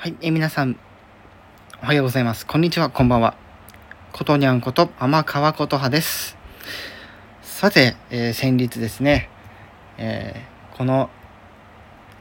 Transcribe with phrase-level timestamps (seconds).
[0.00, 0.78] はい、え皆さん、
[1.82, 2.46] おはようございます。
[2.46, 3.34] こんにちは、こんばんは。
[4.12, 6.36] ことにゃんこと天川琴葉です。
[7.42, 9.28] さて、えー、先日ですね、
[9.96, 11.10] えー、この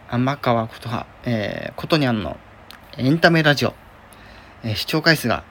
[0.10, 2.38] 天川琴葉、えー、ことにゃんの
[2.98, 3.76] エンタメラジオ、
[4.64, 5.44] えー、視聴回数が、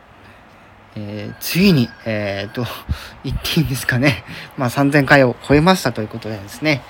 [0.97, 2.67] えー、ついに、えー、と、
[3.23, 4.25] 言っていいんですかね、
[4.59, 6.83] まあ3000回を超えましたということでですね、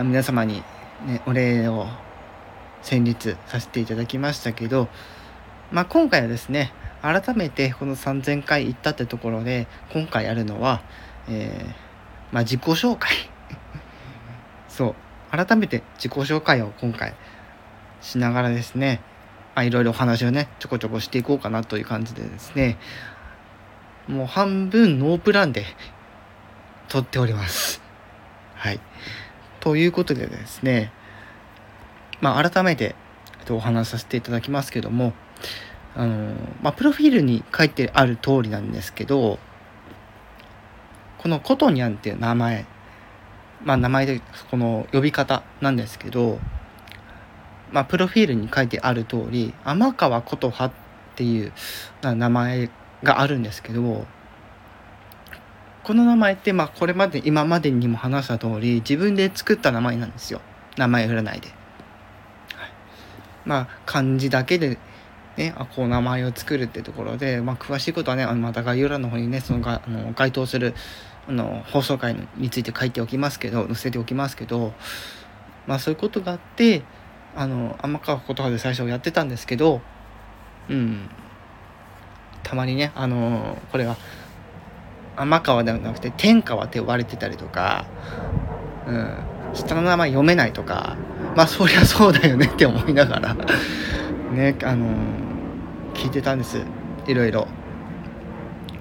[0.00, 0.64] 皆様に、
[1.06, 1.86] ね、お礼を
[2.84, 4.88] 先日させていただきましたけど、
[5.72, 10.82] まあ、今回はですね改めてこの3000回行ったってところで今回やるのは、
[11.28, 13.10] えー、まあ、自己紹介。
[14.68, 14.94] そう。
[15.30, 17.14] 改めて自己紹介を今回
[18.00, 19.00] しながらですね、
[19.54, 22.78] まあ、いろいろお話をねちょこちょこしていこうかなという感じでですね
[24.06, 25.64] もう半分ノープランで
[26.88, 27.82] 撮っております。
[28.54, 28.80] はい。
[29.60, 30.92] ということでですね
[32.24, 32.96] まあ、改めて、
[33.40, 35.12] えっと、お話しさせていただきますけども、
[35.94, 39.38] あのまあ、プロフィールに書いてある通りなんですけど、
[41.18, 42.64] このコトニャンっていう名前、
[43.62, 46.38] まあ、名前で、この呼び方なんですけど、
[47.72, 50.72] まあ、プロフィールに書いてある通り、天川琴葉っ
[51.16, 51.52] ていう
[52.02, 52.70] 名前
[53.02, 54.06] があるんですけど、
[55.82, 60.40] この名前って、まあ、これまで、今までにも話した通り、自分で作った名前なんですよ。
[60.78, 61.63] 名前占いで。
[63.44, 64.78] まあ、漢字だけで、
[65.36, 70.74] ね、あこう名前を作るってところで、まあ、詳しいことはね、あのまた概要欄の方にね、そのがあの該当する
[71.28, 74.72] あの放送回について書いておきますけど、載せておきますけど、
[75.66, 76.82] まあそういうことがあって、
[77.36, 79.80] あの、天川琴葉で最初やってたんですけど、
[80.68, 81.08] うん、
[82.42, 83.96] たまにね、あの、これは、
[85.16, 87.86] 天川ではなくて天川って呼ばれてたりとか、
[88.86, 89.16] うん、
[89.54, 90.96] 下の名前読めないとか、
[91.36, 93.34] まあそりゃそうだよねって思いながら
[94.32, 94.94] ねあのー、
[95.94, 96.60] 聞いてたんです。
[97.06, 97.46] いろいろ。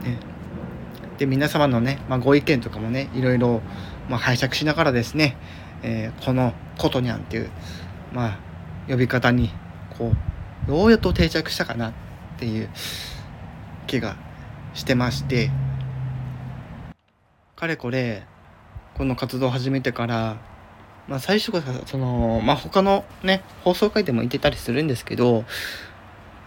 [0.03, 0.17] ね、
[1.17, 3.61] で皆様のね、まあ、ご意見とかもねいろいろ、
[4.09, 5.37] まあ、拝借しながらですね、
[5.81, 7.49] えー、この「ことにゃん」っていう、
[8.11, 8.37] まあ、
[8.89, 9.51] 呼び方に
[9.97, 10.13] こ
[10.67, 11.93] うようやっと定着したかなっ
[12.37, 12.69] ていう
[13.87, 14.15] 気が
[14.73, 15.51] してまして。
[17.63, 18.23] かれこれ
[18.95, 20.37] この活動を始めてから
[21.07, 25.47] まあ、最初からその、まあ、他のね放送回でも言ってたりするんですけど、ま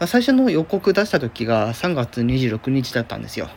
[0.04, 3.48] あ、最初の予告出した時が3月26日だったんですよ。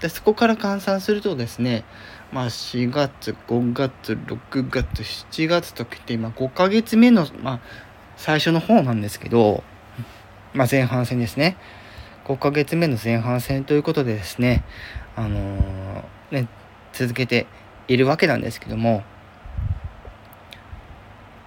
[0.00, 1.84] でそこから換算するとですね、
[2.32, 7.60] まあ、4月5月6月7月ときて今5ヶ月目の、まあ、
[8.16, 9.64] 最初の方なんですけど、
[10.54, 11.56] まあ、前半戦ですね
[12.26, 14.62] 5ヶ月目の前半戦ということでですね
[15.16, 16.48] あのー、ね
[16.92, 17.46] 続けて
[17.88, 19.02] いるわけなんですけども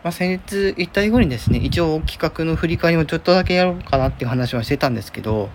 [0.04, 5.50] まあ、先日言ったようにですね、一応企画の振り返りもちょっとだけやろうかなっていう話はしてたんですけど、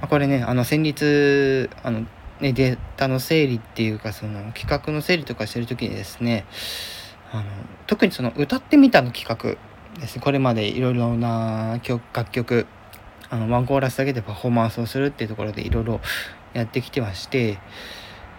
[0.00, 2.06] まあ、これね、あの先日、あの
[2.40, 6.44] ね、データの整理っていうか、その企画の整理とかしてる時にですね、
[7.32, 7.44] あの
[7.88, 9.58] 特にその歌ってみたの企画
[10.00, 12.66] ですね、これまでいろいろな曲楽曲、
[13.30, 16.00] あのワンコーラスだけでパフォーマンスをするっていうところでいろいろ
[16.52, 17.58] やってきてまして、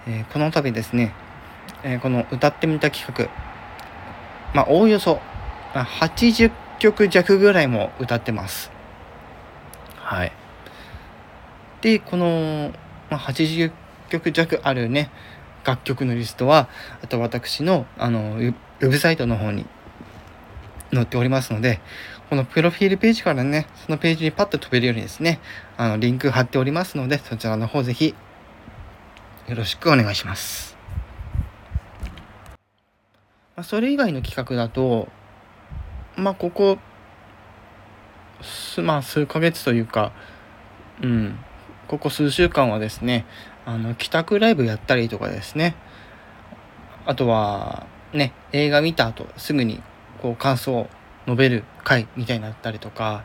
[0.07, 1.13] えー、この度ですね、
[1.83, 3.29] えー、この歌ってみた企画、
[4.55, 5.19] まあ、おおよそ
[5.73, 6.49] 80
[6.79, 8.71] 曲弱ぐらいも歌ってます。
[9.97, 10.31] はい。
[11.81, 12.71] で、この、
[13.09, 13.73] まあ、80
[14.07, 15.11] 曲弱あるね、
[15.65, 16.69] 楽曲のリストは、
[17.03, 19.65] あと私の、あの、ウェブサイトの方に
[20.93, 21.81] 載っておりますので、
[22.29, 25.41] このプロフィールページからね、そのページにパッと飛べるようにですね、
[25.75, 28.15] あの、リンク貼っておりますので、そちらの方ぜひ、
[29.49, 30.74] よろしくお願いします。
[33.55, 35.07] まあ、それ以外の企画だと、
[36.17, 36.77] まあ、ここ、
[38.81, 40.11] まあ、数ヶ月というか、
[41.01, 41.39] うん、
[41.87, 43.25] ここ数週間はですね、
[43.65, 45.73] あの、帰宅ライブやったりとかですね、
[47.05, 49.81] あとは、ね、映画見た後、すぐに、
[50.21, 50.89] こう、感想を
[51.25, 53.23] 述べる回みたいになったりとか、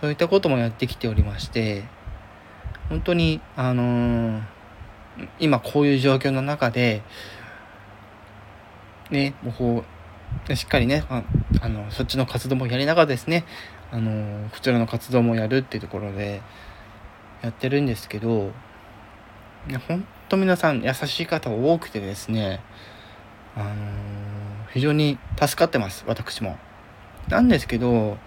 [0.00, 1.84] そういったこともやってきておりまして、
[2.88, 4.42] 本当に、あのー、
[5.38, 7.02] 今こういう状況の中で、
[9.10, 9.84] ね、も
[10.48, 11.22] う、しっかりね、あ
[11.60, 13.44] あの、そっちの活動もやりながらですね、
[13.90, 16.42] あの、こちらの活動もやるっていうところで、
[17.42, 18.50] やってるんですけど、
[19.88, 22.60] ほんと皆さん優しい方多くてですね、
[23.54, 23.74] あの
[24.72, 26.58] 非常に助かってます、私も。
[27.28, 28.18] なんですけど、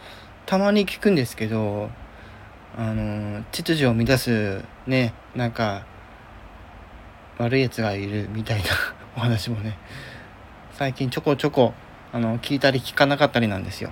[0.45, 1.89] たまに聞くんですけど、
[2.77, 5.85] あの秩序を乱す、ね、なんか、
[7.37, 8.65] 悪い奴がいるみたいな
[9.15, 9.77] お話もね、
[10.79, 11.73] 最近ちょこちょこ
[12.13, 13.91] あの聞いたり聞かなかったりなんですよ。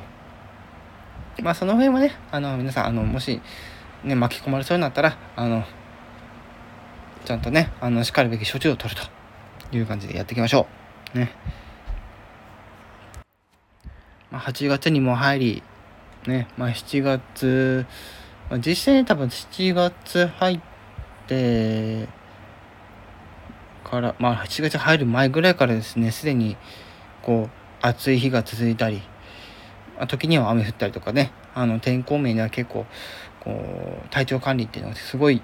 [1.41, 3.41] まあその辺はねあの皆さんあのもし
[4.05, 5.65] ね巻き込まれそうになったらあの
[7.25, 9.01] ちゃんとねあのしかるべき処置を取る
[9.69, 10.65] という感じでやっていきましょ
[11.13, 11.35] うね
[14.31, 15.63] まあ、8月にも入り
[16.25, 17.85] ねまあ7月、
[18.49, 20.61] まあ、実際に多分7月入っ
[21.27, 22.07] て
[23.89, 26.57] からまあ8月入る前ぐらいからですねすでに
[27.23, 27.49] こう
[27.81, 29.01] 暑い日が続いたり
[30.07, 32.85] 時には雨降ったりとかねあの天候面では結構
[33.39, 33.61] こ
[34.05, 35.41] う体調管理っていうのがすごい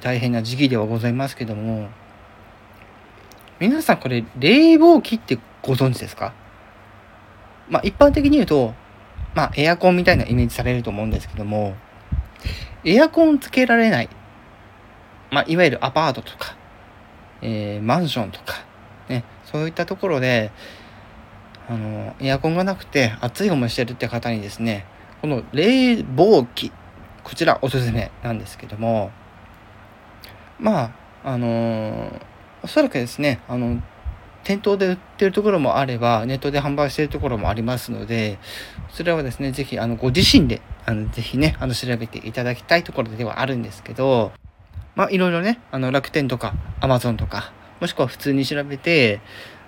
[0.00, 1.88] 大変な時期ではございますけども
[3.60, 6.34] 皆さんこれ冷房機ってご存知ですか？
[7.68, 8.74] まあ一般的に言うと
[9.34, 11.76] まあエアコンみたいなイメージされると思うんですけども
[12.84, 14.08] エアコンつけられない
[15.30, 16.56] まあいわゆるアパートとか、
[17.42, 18.64] えー、マンションとか
[19.08, 20.50] ねそういったところで
[21.68, 24.86] あのエアコンがなくて暑い思いしてるって方にですね
[25.20, 26.72] この冷房機
[27.22, 29.10] こちらおすすめなんですけども
[30.58, 30.94] ま
[31.24, 32.20] ああのー、
[32.64, 33.80] おそらくですねあの
[34.44, 38.38] 店頭で売ってるところもあればネットで販売してるところもありますので
[38.90, 44.32] それはですね是非あのご自身であのぜひねあの調べていただきたいところではあるんですけど
[44.94, 49.20] まあいろいろねあの楽天とかアマゾンとかもしくは普通に調べて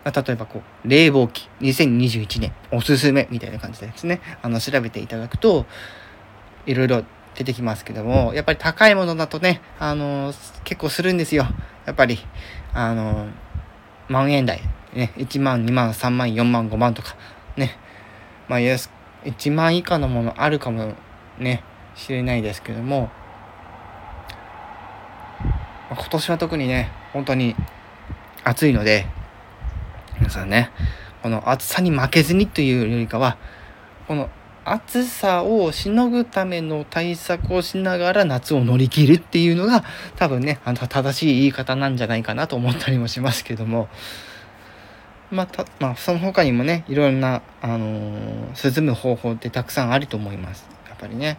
[0.05, 5.65] まあ、例えばこう、冷房機2021年おすすめみたいな感じでですね、あの、調べていただくと、
[6.67, 7.05] いろいろ
[7.35, 10.35] 出てきますけども、やっぱり高いものだとね、あの、
[10.65, 11.47] 結構するんですよ。
[11.87, 12.19] やっぱり、
[12.75, 13.29] あの、
[14.09, 14.61] 万円台、
[14.93, 17.17] ね、1万、2万、3万、4万、5万とか、
[17.57, 17.79] ね、
[18.49, 18.91] まあ、安、
[19.25, 20.95] 1万以下のものあるかも
[21.39, 23.11] ね、しれないですけども、
[25.91, 27.55] 今年は特にね、本当に
[28.43, 29.07] 暑いので、
[30.19, 30.71] 皆さんね、
[31.23, 33.37] この暑さに負けずにというよりかは、
[34.09, 34.31] この
[34.65, 39.85] 暑さをしのぐための対策をしながら夏を乗り切るっていうのが
[40.17, 43.89] 多分ね、あの正しい言い方なんじゃないかなと思ったりもしますけども、
[45.31, 50.67] また、まあ、その他にもね、いろんな、あのー、涼む方法ってたくさんあると思います。
[50.89, 51.39] やっぱりね、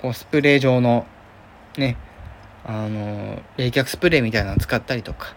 [0.00, 1.06] こうスプレー状の、
[1.76, 1.96] ね、
[2.64, 5.34] あの、冷却スプレーみたいなのを使ったりとか、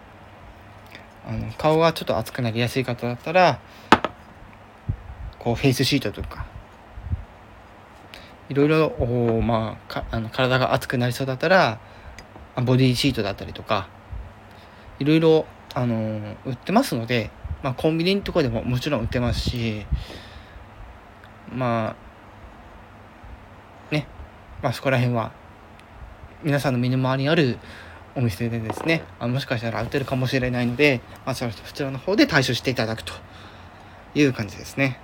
[1.26, 3.58] あの顔がちょっと熱くなりやすい方だったら
[5.40, 6.46] こうフェイスシートとか。
[8.48, 11.80] いろいろお、まあ、かあの体が熱くなりそうだったら
[12.64, 13.88] ボディシートだったりとか。
[14.98, 17.30] いろいろあの売ってますので、
[17.62, 19.84] まあ、コンビニのとこでももちろん売ってますし
[21.52, 21.96] ま
[23.90, 24.06] あね。
[24.62, 25.32] まあそこら辺は
[26.46, 27.58] 皆さんの身の回りにある
[28.14, 33.12] お店でですねあもしかしたら売ってるかもしれないので、まあ、そちらの方で対処していただくと
[34.14, 35.00] いう感じですね。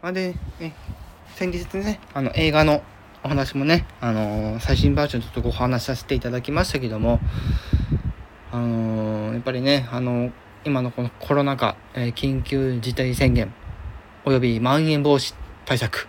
[0.00, 0.72] はい、で、ね、
[1.34, 2.84] 先日ねあの映画の
[3.24, 7.18] お話もね、あのー、最新バージョンちょっとご話しさせていただきましたけども、
[8.52, 10.32] あのー、やっぱりね、あのー、
[10.64, 13.52] 今のこのコロナ禍、え緊急事態宣言
[14.24, 16.06] およびまん延防止対策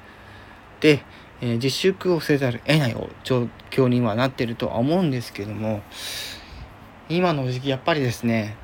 [0.79, 1.03] で、
[1.41, 5.81] えー、自粛をせざるを得ない状況にはなってるとは思うんですけども
[7.09, 8.57] 今の時期やっぱりですね、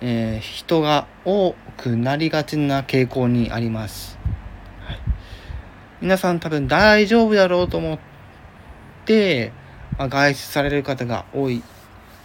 [0.00, 4.18] えー、人が多くなりがちな傾向にあります、
[4.80, 5.00] はい、
[6.00, 7.98] 皆さん多分大丈夫だろうと思っ
[9.04, 9.52] て、
[9.96, 11.62] まあ、外出される方が多い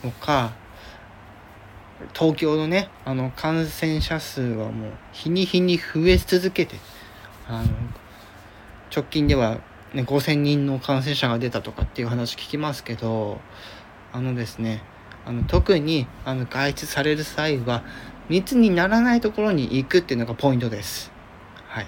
[0.03, 0.53] のか
[2.13, 6.75] 東京のねあの感染者数はもう日に日に増え続けて
[7.47, 7.69] あの
[8.95, 9.59] 直近では、
[9.93, 13.39] ね、5,000人の感染者が出たとかっていう話聞きますけど
[14.13, 14.81] あのですね
[15.25, 17.83] あの特にあの外出される際は
[18.29, 21.11] 密にならないところに行くっていうのがポイントです。
[21.67, 21.87] はい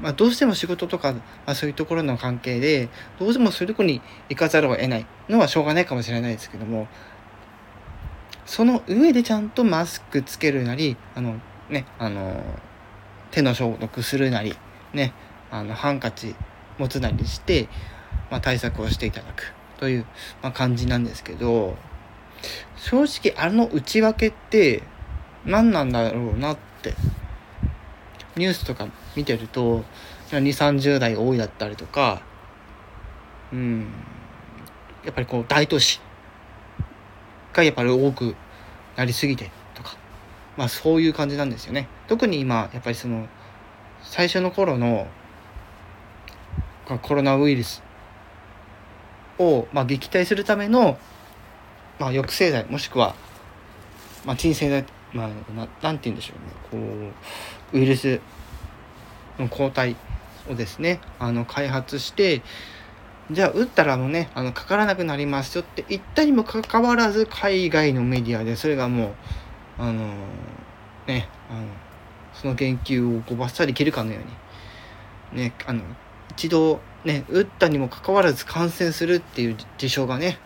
[0.00, 6.88] まあ、どうしても仕事とか、まあ、そういうところの関係でどうしてもそういうとこに行かざるを得ないのはしょうがないかもしれないですけども
[8.46, 11.36] その上でちゃんとマスクつけるなりあの
[11.70, 12.42] ねあの
[13.30, 14.56] 手の消毒するなり
[14.92, 15.12] ね
[15.52, 16.34] あのハンカチ
[16.78, 17.68] 持つなりして、
[18.30, 20.06] まあ、対策をしていただくという、
[20.42, 21.76] まあ、感じなんですけど
[22.76, 24.82] 正直あの内訳って
[25.44, 26.94] 何なんだろうなって
[28.34, 29.84] ニュースとか見てると
[30.30, 32.22] 2 3 0代多いだったりとか
[33.52, 33.86] うん
[35.04, 36.00] やっぱりこう大都市
[37.52, 38.34] がやっぱり多く
[38.96, 39.96] なりすぎてとか
[40.56, 41.88] まあそういう感じなんですよね。
[42.08, 43.26] 特に今やっぱりその
[44.02, 45.06] 最初の頃の
[47.02, 47.82] コロナウイルス
[49.38, 50.98] を、まあ、撃退するための、
[51.98, 53.14] まあ、抑制剤もしくは、
[54.24, 56.34] まあ、鎮静剤、まあ、ななんて言うんでしょ
[56.72, 57.12] うね。
[57.12, 57.12] こ
[57.72, 58.20] うウイルス
[59.38, 59.96] の抗体
[60.50, 62.42] をですねあの開発して
[63.30, 69.14] じゃあ打ったらもうねあのかからなくなりますよって言ったにもかかわらず海外のメディアでそれがも
[69.78, 70.12] うあの
[71.06, 71.66] ねあの
[72.34, 74.18] その研究をこうバッサリ切るかのよ
[75.32, 75.82] うにねあの
[76.36, 80.38] 一度ね打ったにもかかわらず感染するっていう事象がね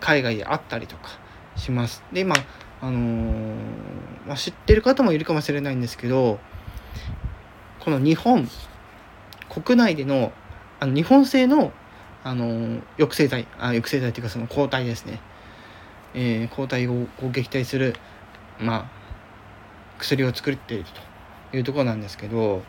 [0.00, 1.10] 海外であったりとか
[1.56, 2.02] します。
[2.12, 2.36] で今
[2.80, 3.54] あのー、
[4.26, 6.38] まあ、知ってる方もいるかもしれないんですけど
[7.80, 8.48] この日本
[9.48, 10.32] 国内での
[10.80, 11.72] あの日本製の
[12.22, 15.20] あの抑制剤あ抑制剤っていうかその抗体ですね、
[16.14, 17.94] えー、抗体を撃退する、
[18.58, 18.90] まあ、
[19.98, 20.84] 薬を作っている
[21.50, 22.62] というところなんですけど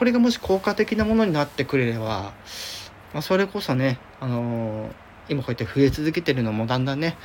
[0.00, 2.32] これがもし効果的なものになってくれれば、
[3.12, 4.92] まあ、それこそね、あのー、
[5.28, 7.18] 今こうやって増え続けてるのもだんだんね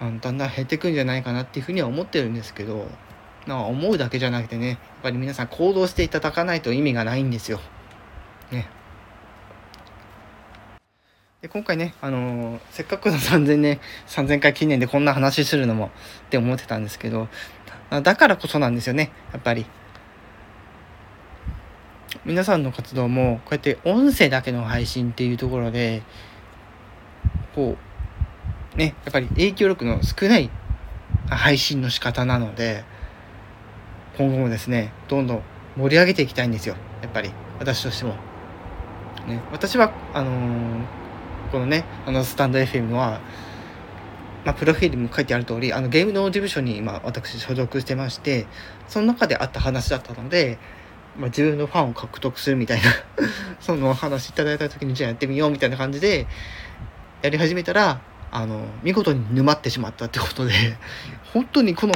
[0.00, 2.88] あのだんだん減ってくんじゃないかなっていうふうには思ってるんですけど
[3.46, 7.60] なんか思うだけじゃなくてねやっぱり皆さん行動していただかないと意味がないんですよ。
[8.50, 8.68] ね。
[11.40, 15.92] で今回ね、あのー、せっかくの3000年3000回記念でこんな話するのも
[16.26, 17.28] って思ってたんですけど
[17.90, 19.66] だからこそなんですよねやっぱり
[22.24, 26.02] 皆さんの活動もこうやって音声だけの配信っていうところで
[27.54, 27.76] こ
[28.74, 30.50] うねやっぱり影響力の少ない
[31.28, 32.84] 配信の仕方なので
[34.16, 35.42] 今後もですねどんどん
[35.76, 38.14] 盛り上げていきたいんですよやっぱり私としても。
[39.26, 40.84] ね、私はあのー、
[41.52, 43.20] このねあのスタンド FM は、
[44.44, 48.46] まあ、プロフィールにも書いてある通りあのゲームの事務所に今私所属してまして
[48.86, 50.58] その中であった話だったので、
[51.18, 52.84] まあ、自分のファンを獲得するみたいな
[53.60, 56.26] そのお話いただいた時にじゃあやってみようみたいな感じで
[57.22, 60.52] やり始めたらあの見事に沼ってしまったってことで
[61.32, 61.94] 本当にこの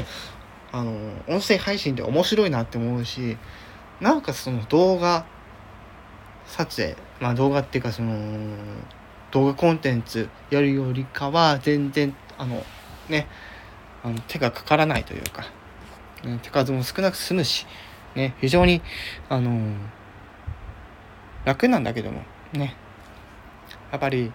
[0.72, 0.92] あの
[1.28, 3.36] 音声配信って面白いなって思うし
[4.00, 5.26] なおかつその動画
[6.46, 8.16] 撮影まあ動画っていうかその
[9.30, 12.64] 動画コンテンツやるよりかは全然あの
[13.08, 13.28] ね
[14.02, 15.42] あの手がかからないというか、
[16.24, 17.66] ね、手数も少なく済むし、
[18.14, 18.82] ね、非常に
[19.28, 19.74] あの
[21.44, 22.76] 楽なんだけどもね
[23.90, 24.32] やっぱり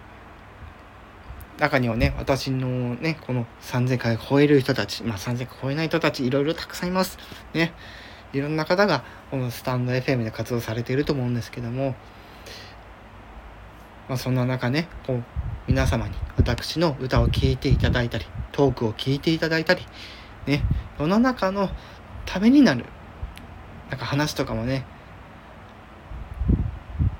[1.58, 7.18] 中にはね、私のね、この3000回超える人たち、まあ3000回超えない人たち、いろいろたくさんいます。
[7.52, 7.72] ね。
[8.32, 11.96] いろんな方が、このスタンド FM で活動されていると思うんですけども、
[14.08, 15.24] まあそんな中ね、こう、
[15.66, 19.82] 皆様に私の歌を聴いていただいたり、トークを聞いていただいたり、
[20.46, 20.62] ね、
[20.98, 21.70] 世の中の
[22.24, 22.84] ためになる、
[23.90, 24.84] なんか話とかもね、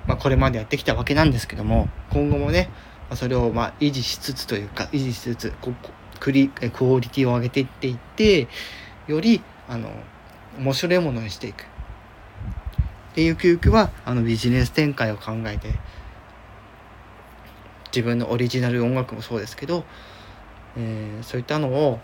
[0.07, 2.71] まあこれまでやってきたわけなんですけども、今後もね、
[3.11, 5.73] まそれをま維持しつつというか維持しつつこ
[6.21, 8.49] クリクオリティを上げていっていって
[9.07, 9.91] よりあの
[10.59, 11.63] 面白いものにしていく。
[11.63, 15.75] っていう教育はあのビジネス展開を考えて
[17.87, 19.85] 自分のオリジナル音楽もそうですけど、
[20.77, 21.99] えー、そういったのを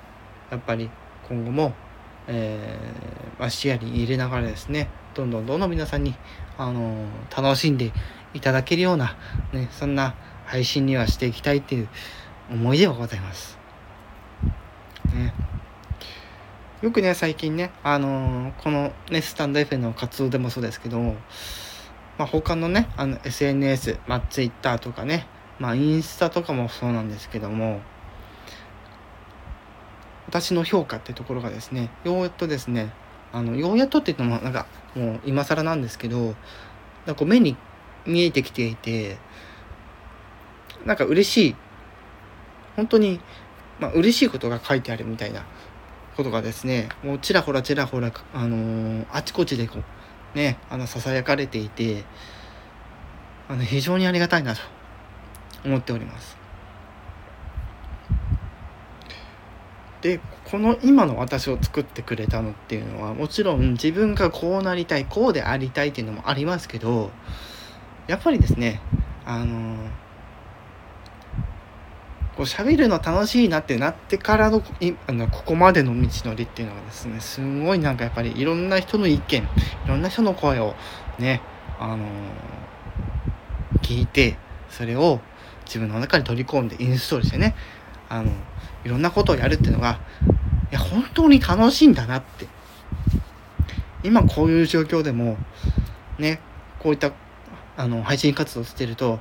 [0.50, 0.90] やっぱり
[1.28, 1.72] 今後も、
[2.26, 6.14] えーまあ、視野に入れながらですねどんどんどんどん皆さんに、
[6.58, 7.92] あのー、楽しんで
[8.32, 9.16] いただけるような、
[9.52, 10.14] ね、そんな
[10.46, 11.88] 配信にはしていきたいっていう
[12.50, 13.58] 思いではございます。
[15.14, 15.32] ね、
[16.82, 21.14] よくね最近ね、あのー、このねスタンド FM の活動でもそうですけど、ま
[22.18, 25.26] あ、他のねあの SNS、まあ、Twitter とかね、
[25.58, 27.80] まあ、インスタとかもそうなんですけども
[30.34, 32.92] 私の評価ってところがですねようやっとですね
[33.32, 36.34] あのようやっとって言ってもなんかもう今更なんですけど
[37.06, 37.56] なんか目に
[38.04, 39.16] 見えてきていて
[40.84, 41.56] なんか嬉しい
[42.74, 43.20] 本当に、
[43.78, 45.46] まあ、嬉しいことが書いてあるみたいな
[46.16, 49.78] ことがですねもうちらほらちらほら、あのー、あちこちでこ
[50.34, 52.02] うねあのささやかれていて
[53.48, 54.62] あの非常にありがたいなと
[55.64, 56.43] 思っております。
[60.04, 60.20] で
[60.50, 67.10] この今の私を作ってくれたのっていうのはもちろん自分がこうなりたいこうでありたいっていうのもありますけど
[68.06, 68.82] やっぱりですね
[69.24, 69.76] あの
[72.36, 74.62] こう喋るの楽しいなってなってからの
[75.06, 79.46] あのここまでの道のりっていうのがですねすごいなんかやっぱりいろんな人の意見い
[79.88, 80.74] ろんな人の声を
[81.18, 81.40] ね
[81.80, 82.04] あの、
[83.80, 84.36] 聞いて
[84.68, 85.20] それを
[85.64, 87.54] 自分の中に取り込んでインストールしてね
[88.10, 88.30] あの
[88.84, 90.00] いろんなことをやるっていうのが
[90.70, 92.46] いや本当に楽しいんだなって。
[94.02, 95.38] 今こういう状況でも
[96.18, 96.38] ね
[96.78, 97.12] こういった
[97.76, 99.18] あの配信活動してると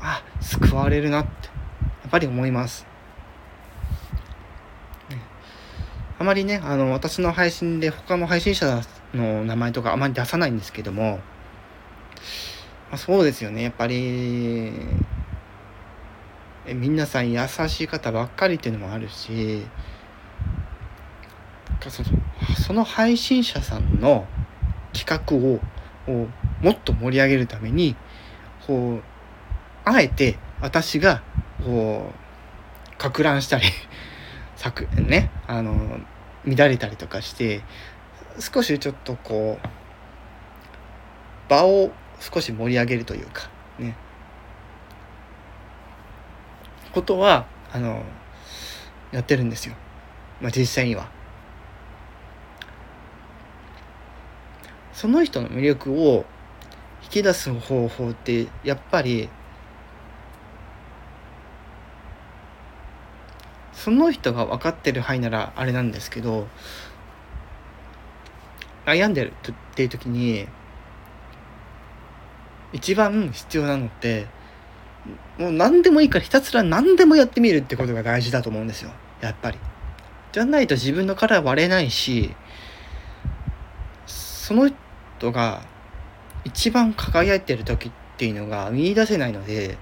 [0.00, 2.86] あ救われるなってやっぱり思います。
[6.18, 8.80] あまりね、あの、私の配信で他の配信者
[9.12, 11.20] の名前とかあまり出さないんですけども、
[12.90, 13.62] まあ、そうですよね。
[13.62, 14.72] やっぱり
[16.74, 19.64] 皆さん優しい方ばっかりっていうのもあるし
[22.66, 24.26] その配信者さんの
[24.92, 25.60] 企画を
[26.60, 27.94] もっと盛り上げるために
[28.66, 29.02] こう
[29.84, 31.22] あえて私が
[31.64, 33.66] こうか乱したり
[35.04, 36.00] ねあの
[36.44, 37.62] 乱れたりとかして
[38.40, 39.68] 少しちょっとこう
[41.48, 43.96] 場を少し盛り上げるというかね。
[46.96, 48.02] ことはあの
[49.12, 49.74] やってるんですよ、
[50.40, 51.10] まあ、実際には。
[54.94, 56.24] その人の魅力を
[57.02, 59.28] 引き出す方法ってやっぱり
[63.74, 66.48] その人が分かってる範囲ならあれなんですけど
[68.86, 70.48] 悩んでるっていう時に
[72.72, 74.28] 一番必要なのって
[75.38, 79.58] もう何でもいいからひたすら何でもやってみるってことが大事だと思うんですよやっぱり。
[80.32, 82.34] じゃないと自分の殻割れないし
[84.06, 84.70] その
[85.18, 85.62] 人が
[86.44, 89.78] 一番輝いてる時っていうのが見いだせないので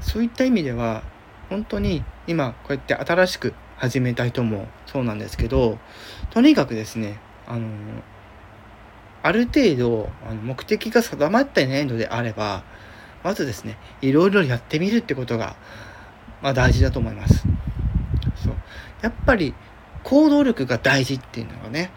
[0.00, 1.02] そういった意味では
[1.48, 5.78] 本当に今こうやって新しく始めた人もそうなんですけど
[6.30, 7.68] とにかくですねあの
[9.22, 10.08] ある程度
[10.42, 12.64] 目的が定まってないのであれば
[13.26, 15.56] まずですねいろいろやってみるってことが、
[16.42, 17.42] まあ、大事だと思います。
[18.36, 18.54] そう。
[19.02, 19.52] やっぱり
[20.04, 21.90] 行動力が大事っていうのがね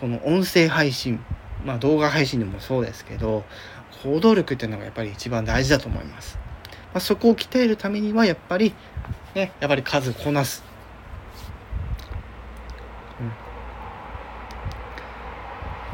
[0.00, 1.24] この音声配信
[1.64, 3.44] まあ動画配信でもそうですけど
[4.02, 6.40] 行動力っていうのがやっぱり一番大事だと思います。
[6.92, 8.74] まあ、そこを鍛えるためにはやっぱり
[9.36, 10.64] ねやっぱり数こなす、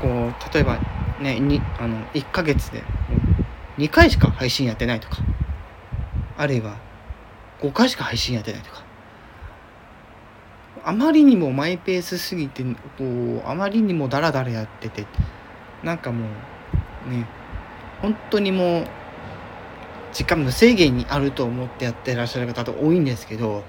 [0.01, 0.79] うん、こう例えば
[1.21, 2.83] ねにあの1ヶ月で
[3.79, 5.17] 2回しか配信やってないとか
[6.37, 6.77] あるいは
[7.61, 8.85] 5回しか配信やってないとか
[10.85, 15.07] あまりにもマイペースすぎてこうあまりにもダラダラやってて
[15.83, 16.27] なんかも
[17.07, 17.27] うね
[18.03, 18.87] 本当にもう
[20.13, 23.65] 時間無制限にあると思ってやってらっしゃる方と多いんですけど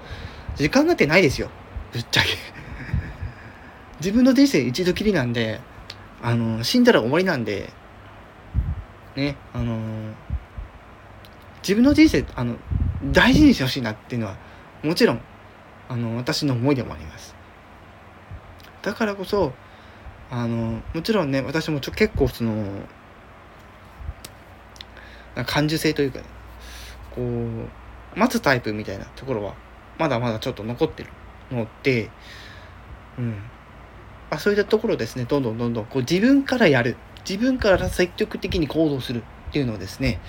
[0.56, 1.48] 時間なんてないですよ
[1.92, 2.28] ぶっちゃけ。
[3.98, 5.60] 自分の人生一度きりなんで
[6.22, 7.72] あの死んだら終わりなんで
[9.16, 9.78] ねあの
[11.62, 12.56] 自分の人生あの
[13.12, 14.36] 大事にしてほしいなっていうのは
[14.82, 15.20] もちろん
[15.88, 17.34] あの私の思いでもあります。
[18.82, 19.52] だからこそ
[20.30, 22.64] あのもちろんね私もちょ結構その
[25.46, 26.24] 感受性というか、ね、
[27.14, 29.54] こう待つタイプみたいなところは
[29.98, 31.10] まだまだちょっと残ってる
[31.50, 32.10] ので、
[33.18, 33.42] うん、
[34.30, 36.96] あそういったところですねどんどんどんどんこう自分からやる。
[37.28, 40.20] 自分から積極的に行動するっていうのをですね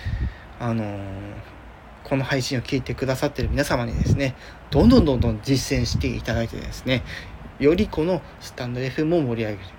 [0.60, 0.98] あのー、
[2.04, 4.36] この配信を聞いてくださってる皆様にですね
[4.72, 7.04] どんどんどんどん実践していただいてですね
[7.60, 9.70] よりこのスタンド FM を盛り上げる。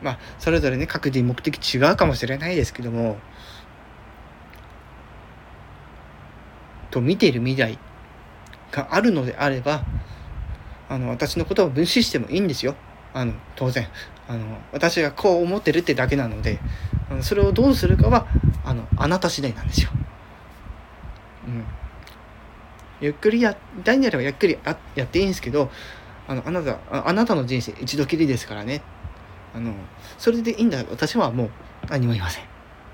[0.00, 3.18] まあそれぞれね各自目的違うかもしれないですけども
[6.90, 7.78] と見ている未来
[8.72, 9.84] があるのであれば
[10.88, 12.74] あの私のことを無視してもいいんですよ。
[13.14, 13.86] あの当然。
[14.32, 16.58] あの私がこう思ってるってだけなので
[17.20, 18.26] それをどうするかは
[18.64, 19.90] あのあなた次第なんですよ。
[21.46, 21.64] うん、
[23.02, 25.70] ゆっくりやりたいんであればゆっくりややっていいんですけど
[26.26, 28.82] あのあなたあなたの人生一度きりですからね。
[29.54, 29.74] あの
[30.16, 31.50] それでいいんだ私はもう
[31.90, 32.44] 何も言いません。
[32.44, 32.46] っ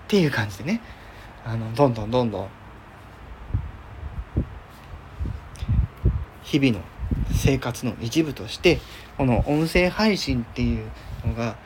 [0.08, 0.80] ていう感じでね。
[1.44, 2.48] あのどんどんどんどん。
[6.42, 6.82] 日々の
[7.32, 8.80] 生活の一部として
[9.16, 10.90] この音声配信っていう
[11.26, 11.56] のが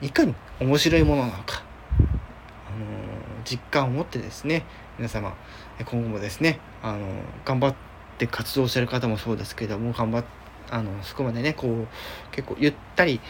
[0.00, 1.62] いかに面白いものなのか、
[2.68, 2.86] あの
[3.44, 4.64] 実感を持ってですね
[4.98, 5.34] 皆様
[5.84, 7.06] 今後もですね、あの
[7.44, 7.74] 頑張っ
[8.18, 10.24] て活動してる方もそうですけども頑張っ
[10.70, 11.86] あのそこまでねこう
[12.32, 13.20] 結構ゆったり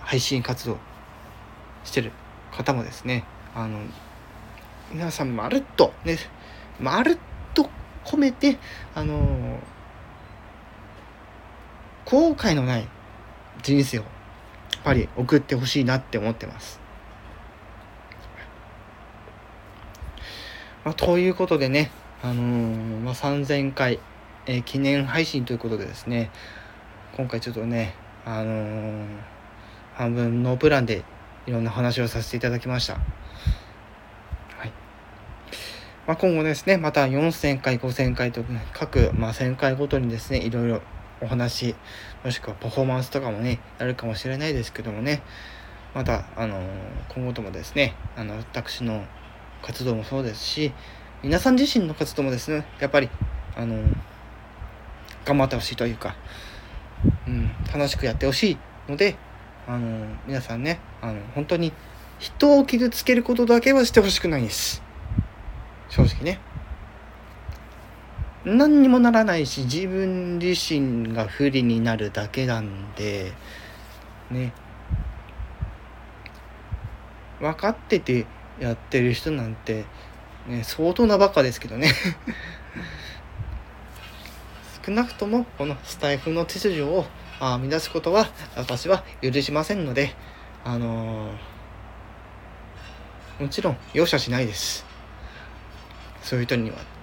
[0.00, 0.76] 配信活動
[1.84, 2.12] してる
[2.52, 3.78] 方もですねあの
[4.92, 6.18] 皆さんまるっとね
[6.78, 7.18] まるっ
[7.54, 7.70] と
[8.04, 8.58] 込めて
[8.94, 9.58] あの
[12.04, 12.88] 後悔のない
[13.62, 14.04] 人生を
[14.80, 16.80] っぱり送ってほしいなって思ってます。
[20.84, 21.90] まあ、ということでね、
[22.22, 24.00] あのー、まあ、3000回、
[24.46, 26.30] えー、記念配信ということでですね、
[27.14, 29.06] 今回ちょっとね、あのー、
[29.94, 31.04] 半分ノープランで
[31.46, 32.94] いろんな話をさせていただきました。
[32.94, 33.00] は
[34.64, 34.72] い。
[36.06, 40.80] まあ、今後ですね、また4000回、5000回と、各、まあ、1000回ごとにですね、いろいろ
[41.20, 41.74] お話
[42.24, 45.22] もしくはパフォーマンスとかもねやるかもしれないですけどもね。
[45.94, 46.62] またあの
[47.08, 49.04] 今後ともですねあの私の
[49.62, 50.72] 活動もそうですし
[51.22, 53.10] 皆さん自身の活動もですねやっぱり
[53.56, 53.82] あの
[55.24, 56.14] 頑張ってほしいというか、
[57.26, 59.16] うん、楽しくやってほしいので
[59.66, 61.72] あの皆さんねあの本当に
[62.18, 64.82] 人を傷つけることだけはしてほしくないです。
[65.88, 66.38] 正直ね。
[68.44, 73.32] 何にもならないし自分自身が不利になるだけなんで
[74.30, 74.52] ね。
[77.38, 78.26] 分かってて
[78.58, 79.84] やってる人なんて、
[80.46, 81.92] ね、相当なバカですけどね。
[84.86, 87.04] 少なくともこのスタイフの秩序を
[87.38, 90.14] あ乱すことは私は許しませんので
[90.64, 94.86] あのー、もちろん容赦しないです。
[96.22, 96.99] そういう人には。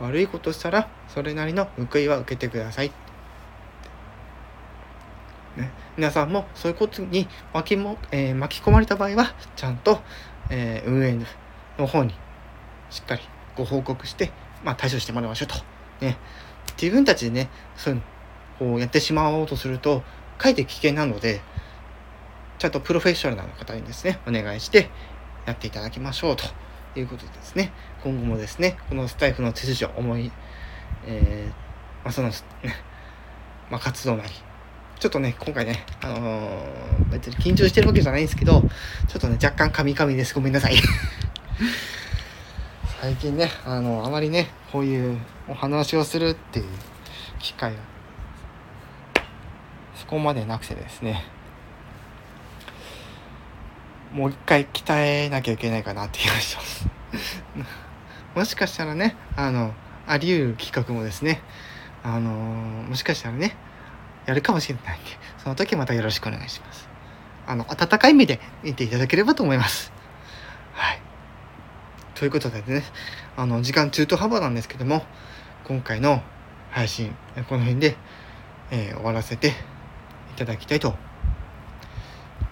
[0.00, 2.90] 悪いことしたらそれなりの報いは受けてください、
[5.56, 10.00] ね、皆さんもそういうことに巻きも、えー、巻き込まれた場合はちゃんと、
[10.50, 11.18] えー、運営
[11.78, 12.14] の方に
[12.90, 13.22] しっかり
[13.56, 14.32] ご報告して、
[14.64, 15.54] まあ、対処してもらいましょうと。
[16.00, 16.16] ね、
[16.80, 18.02] 自分たちでねそういう
[18.58, 20.02] こうやってしまおうとすると
[20.38, 21.40] かえって危険なので
[22.58, 24.90] ちゃんとプロフェッショナルな方にですねお願いして
[25.46, 26.44] やっていただきましょうと。
[27.00, 30.30] いうことですね今後もですねこのスタイフの手筋を思い、
[31.06, 32.34] えー、まあ、その、ね、
[33.70, 34.30] まあ、活動なり
[35.04, 40.34] ちょっとね、今回ね、あのー、別に緊張してるわけじゃないんですけど、ちょっとね、若干カミカミです。
[40.34, 40.76] ごめんなさい。
[43.02, 46.66] 最近ね、あの、あまりね、こういうお話をするっていう
[47.38, 47.76] 機会が、
[49.94, 51.26] そこまでなくてですね、
[54.14, 56.88] もう一回鍛えなきゃいけないかなって気がします
[58.36, 59.74] もしかしたらね、あの、
[60.06, 61.42] あり得る企画もですね、
[62.04, 63.56] あのもしかしたらね、
[64.26, 66.88] やるかもしれないんで、その時またよろしくお願いします。
[67.46, 69.92] あの、温かい目で見ていただければと思います。
[70.74, 71.00] はい。
[72.14, 72.84] ということでね、
[73.36, 75.04] あの、時間中途半端なんですけども、
[75.64, 76.22] 今回の
[76.70, 77.14] 配信、
[77.48, 77.96] この辺で、
[78.70, 79.52] えー、終わらせてい
[80.36, 80.94] ただきたいと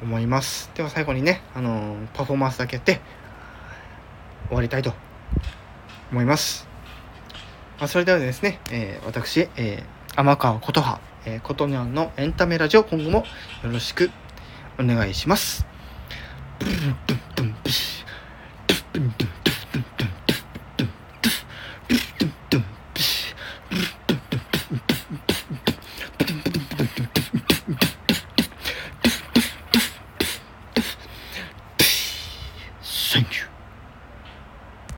[0.02, 0.70] 思います。
[0.74, 3.00] では最後にね、あのー、パフォーマンスだけやって
[4.48, 4.92] 終わりたいと
[6.10, 6.66] 思います。
[7.78, 13.24] まあ、それではですね、えー、私、えー、天川琴葉、えー、琴にゃんのエンタメラジオ今後もよ
[13.72, 14.10] ろしく
[14.78, 15.66] お願いします。